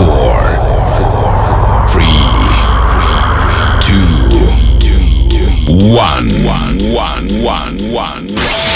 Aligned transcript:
four, 0.00 0.40
three, 1.90 2.24
two, 3.82 4.30
one, 5.92 6.42
one, 6.42 6.78
one, 6.94 7.42
one, 7.42 7.92
one. 7.92 8.69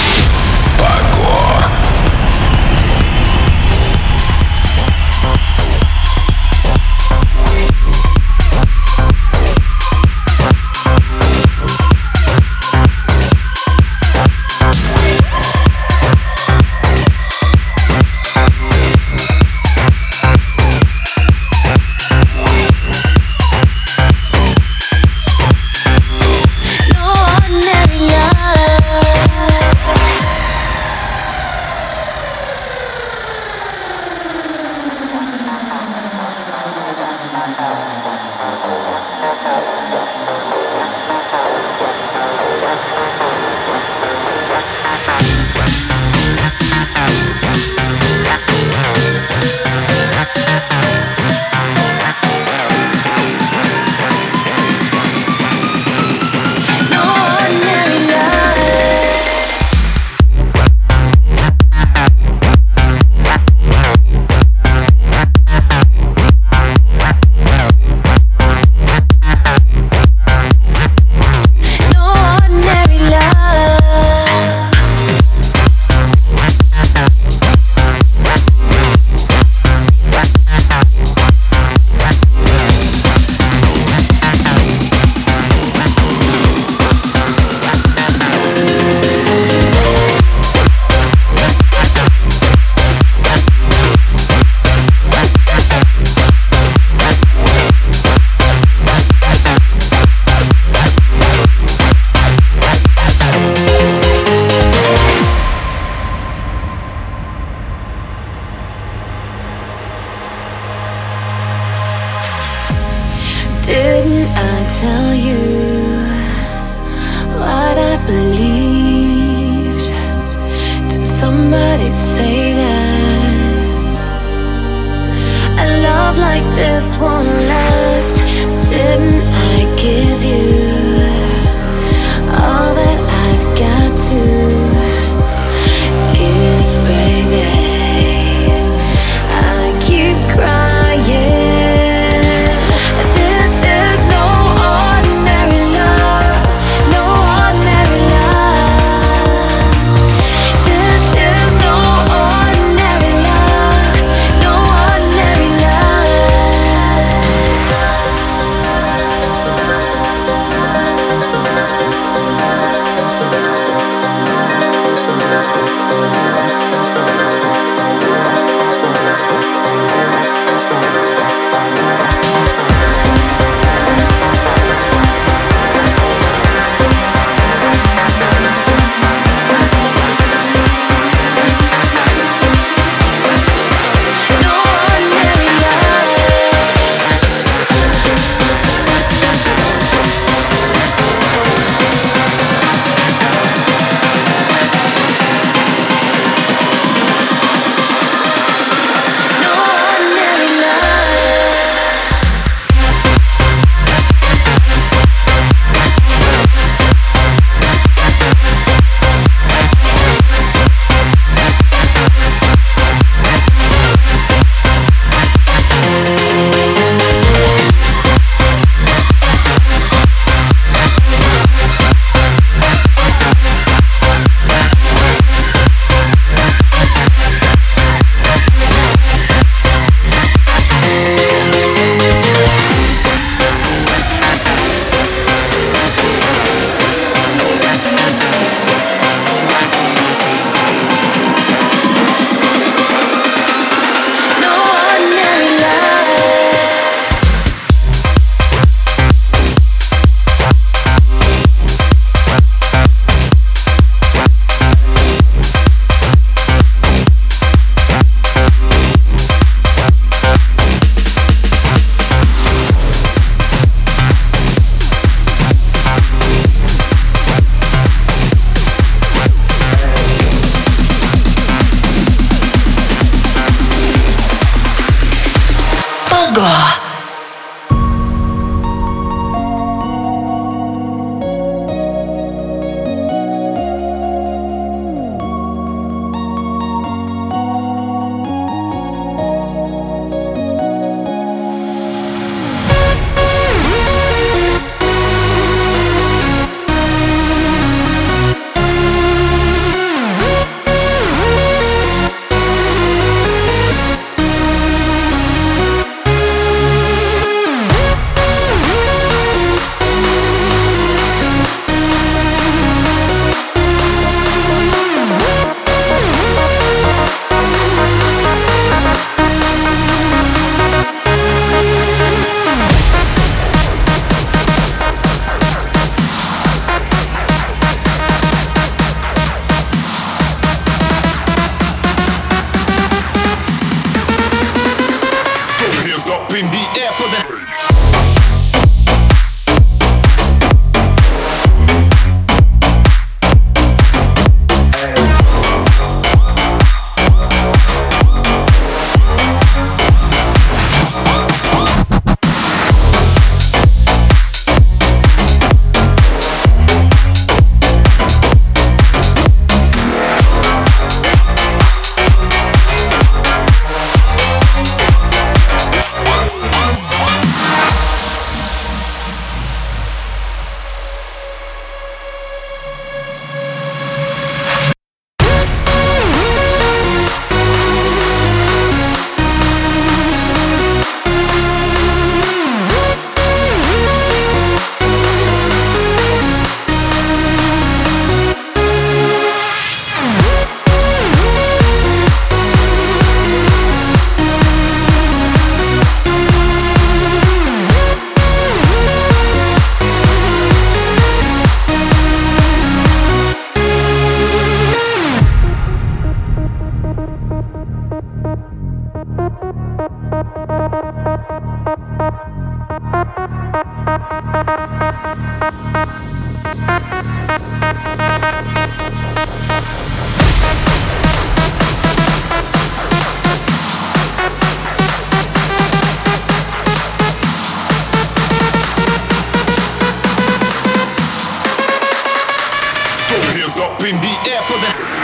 for 434.47 434.59
the 434.59 435.04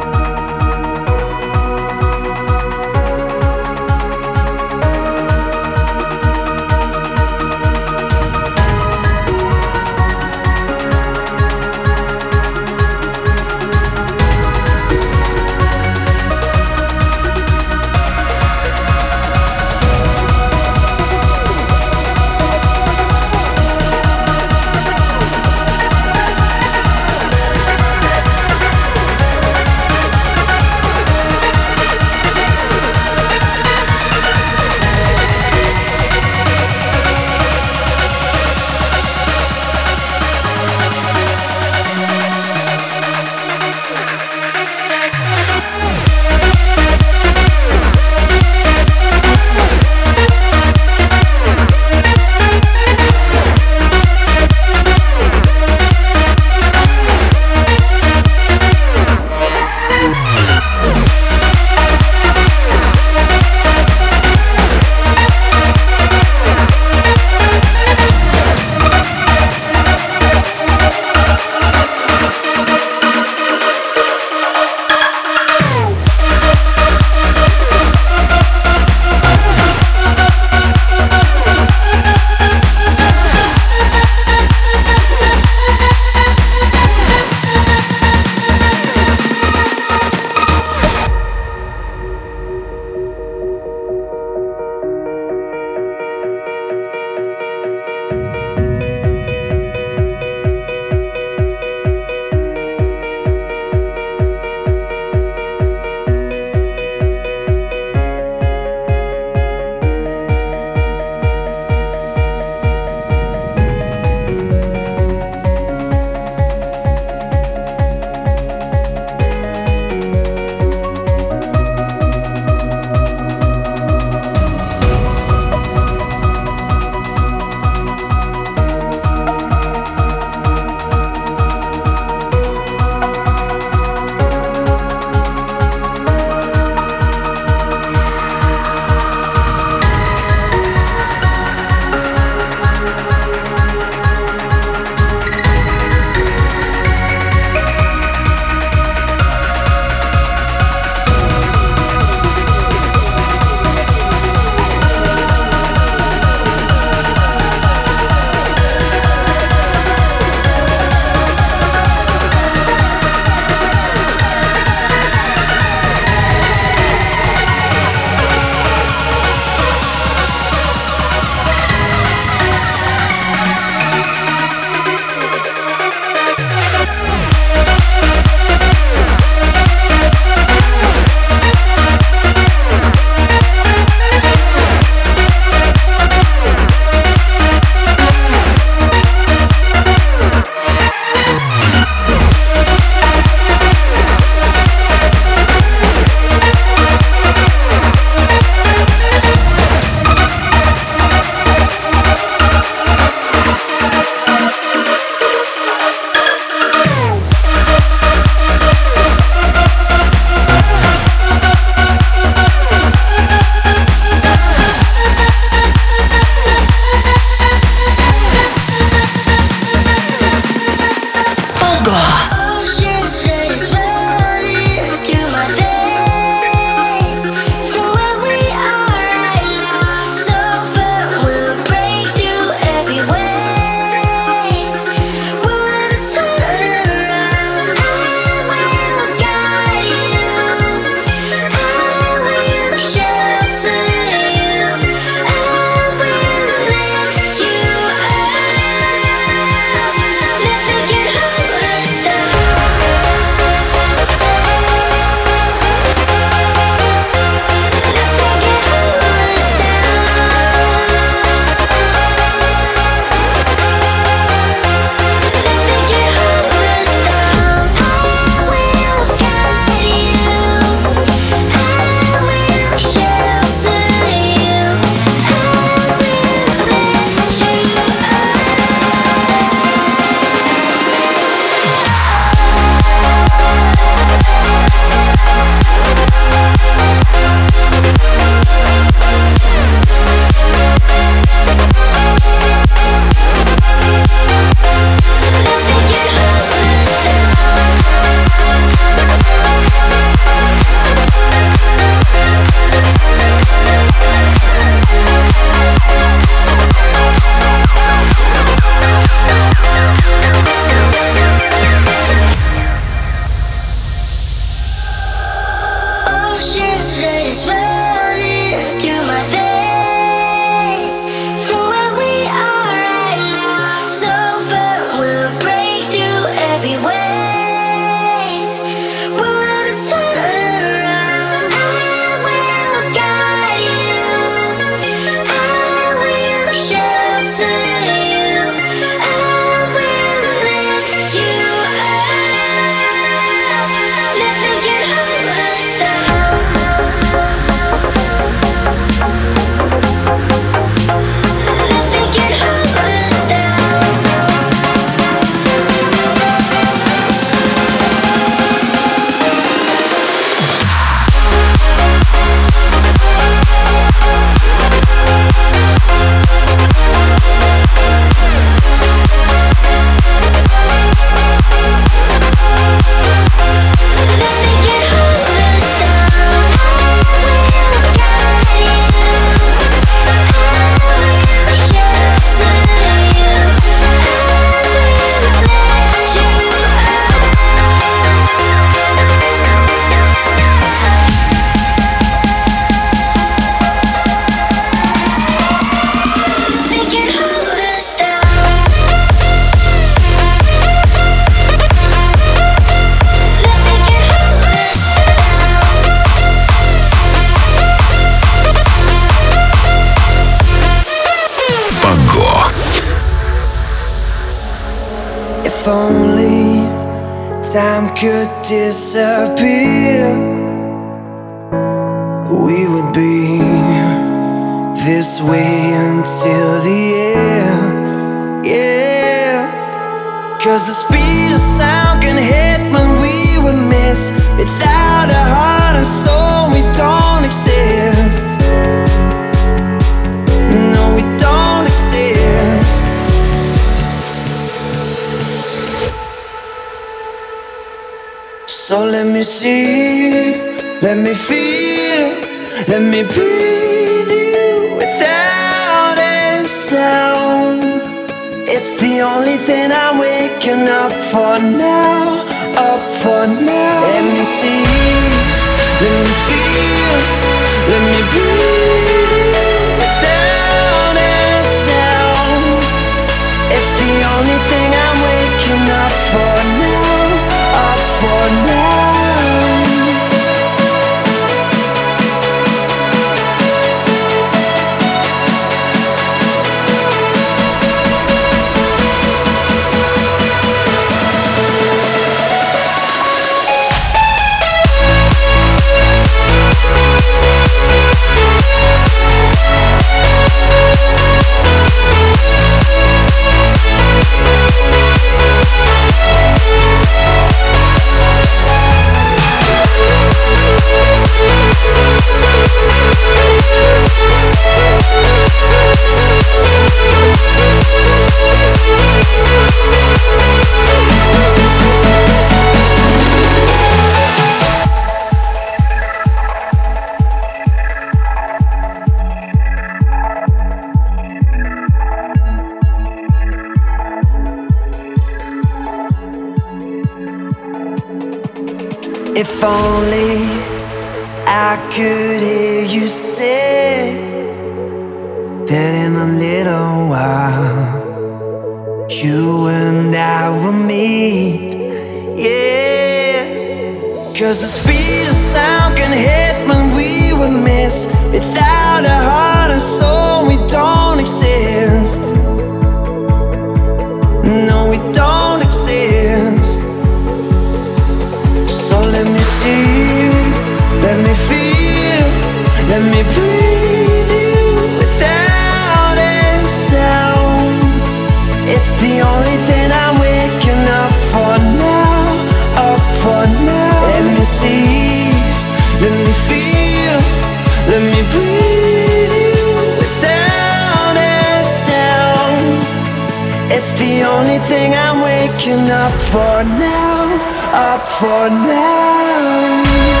for 598.01 598.29
now. 598.31 600.00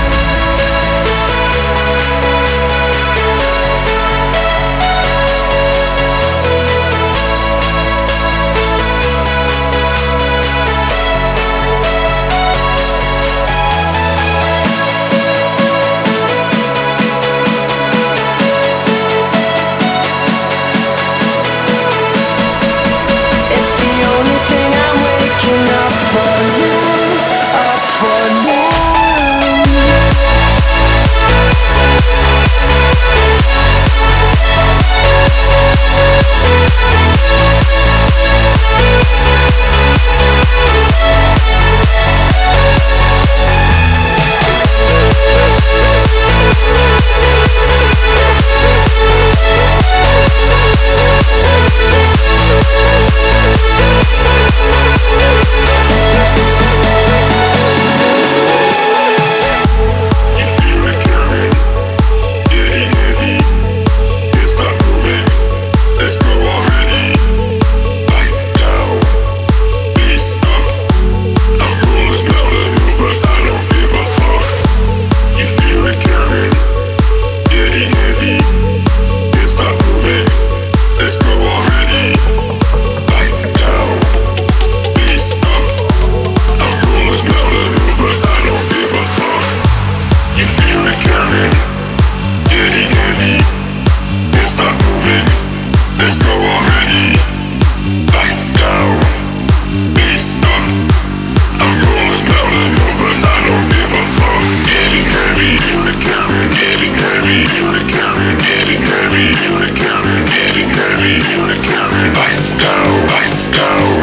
Bites 112.13 112.55
go, 112.55 113.07
bites 113.07 113.51
go. 113.51 114.00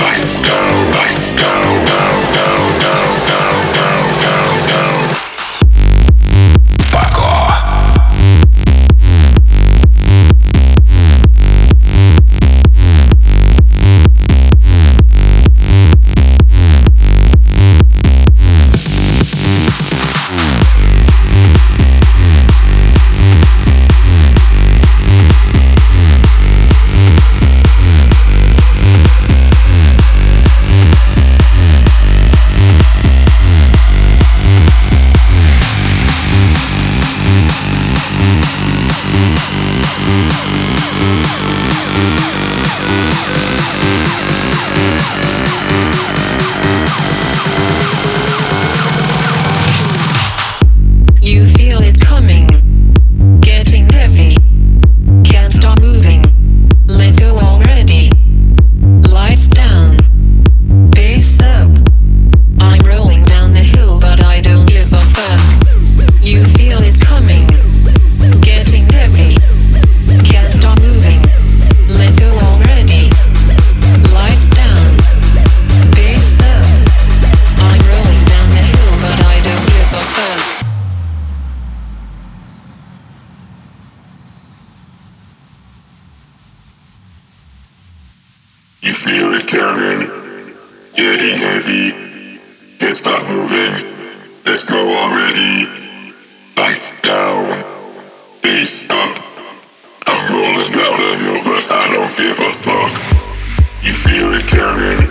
carrying. 104.49 105.11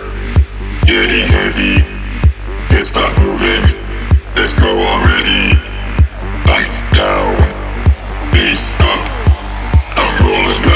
Yeah, 0.86 1.26
heavy. 1.30 1.84
It's 2.76 2.92
not 2.94 3.16
moving. 3.18 3.64
Let's 4.34 4.54
go 4.54 4.66
already. 4.66 5.54
Lights 6.46 6.82
down. 6.92 7.36
Face 8.32 8.74
up. 8.80 9.02
I'm 9.96 10.26
rolling. 10.26 10.67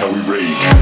How 0.00 0.12
we 0.12 0.20
rage. 0.30 0.75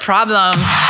Problem. 0.00 0.89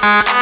Bye. 0.00 0.39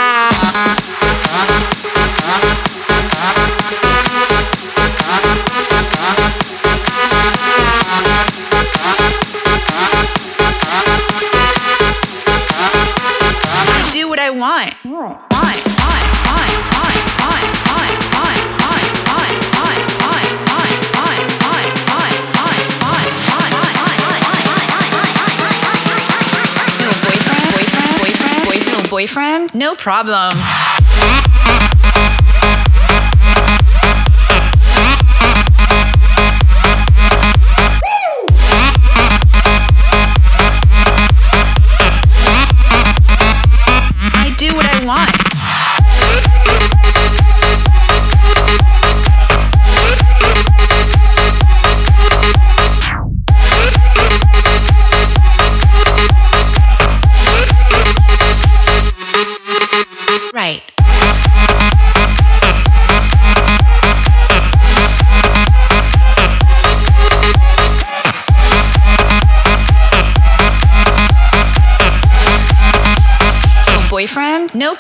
No 29.69 29.75
problem. 29.75 30.33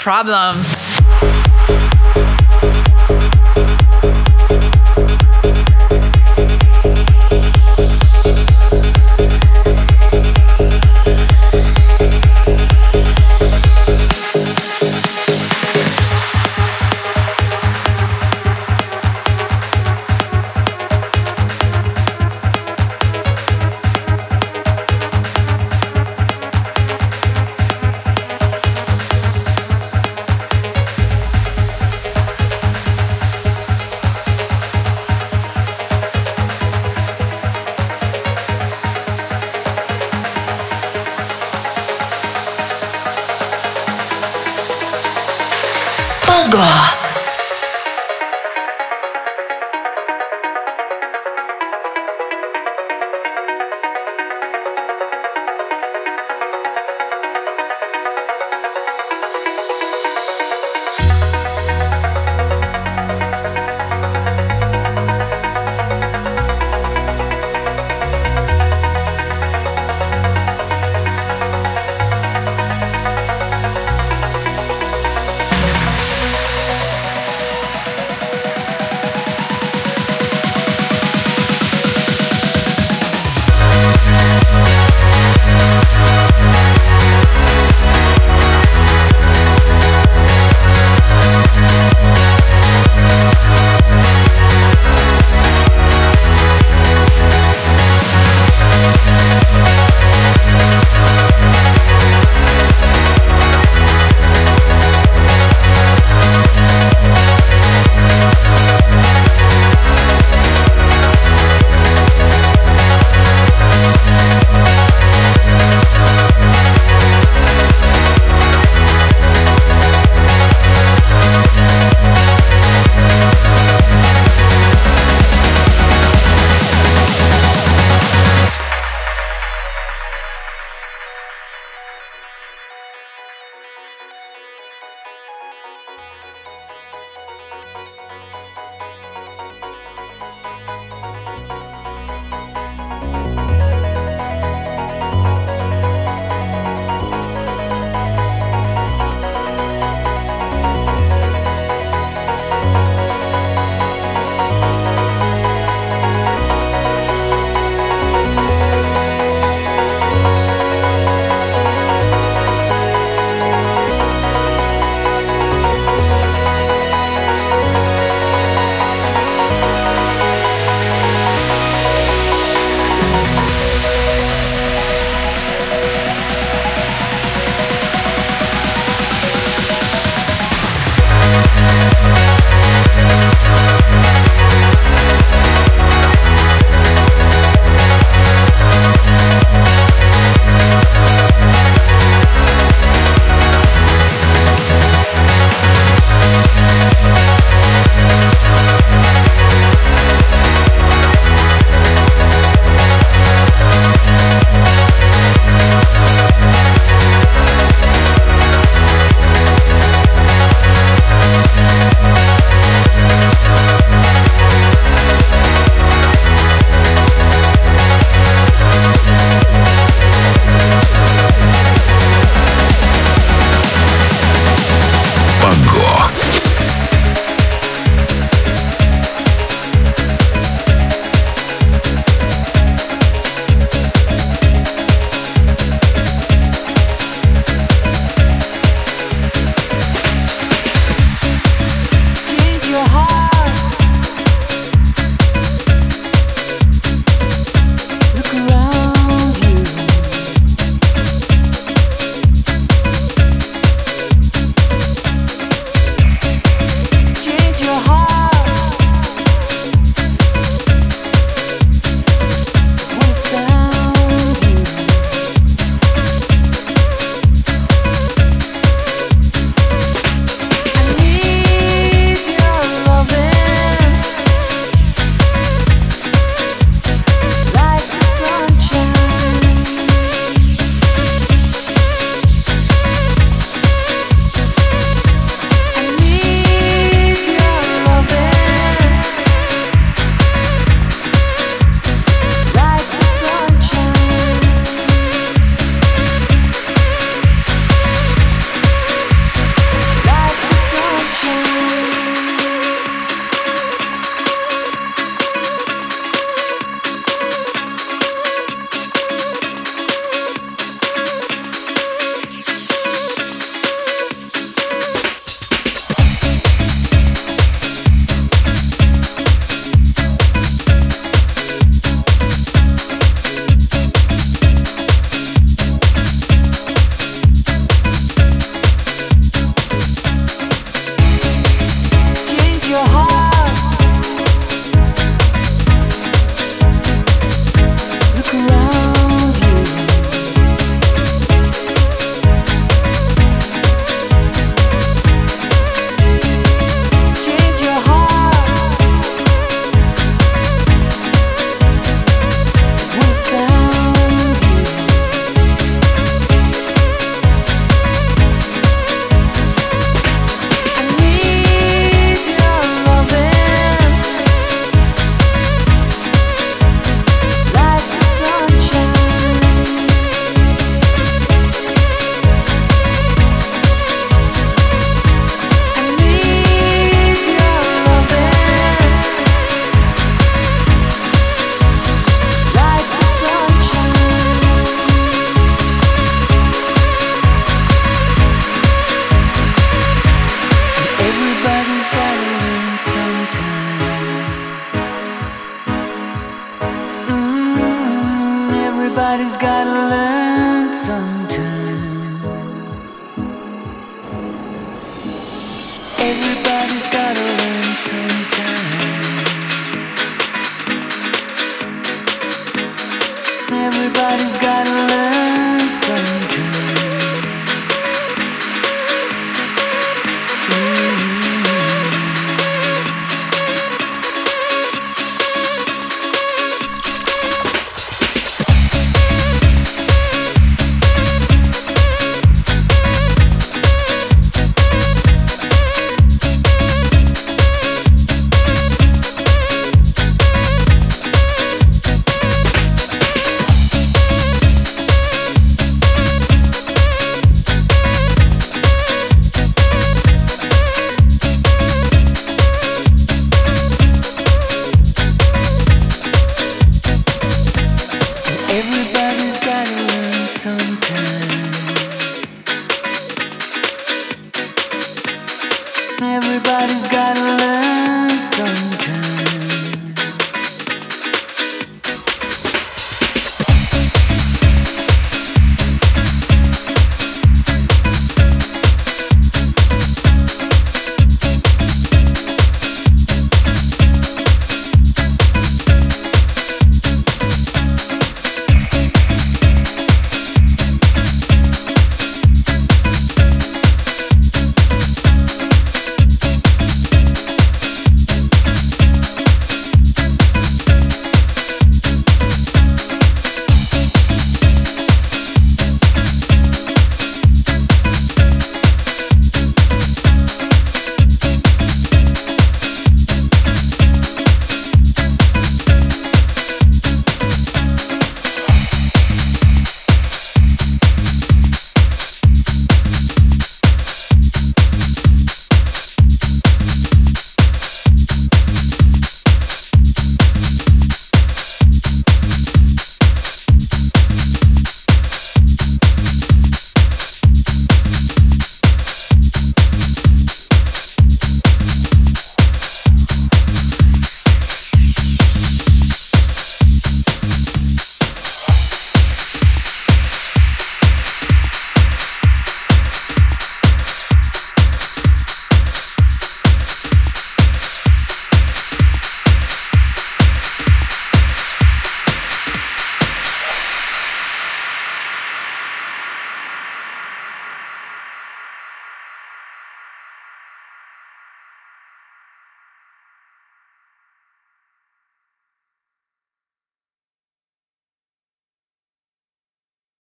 Problem. 0.08 0.77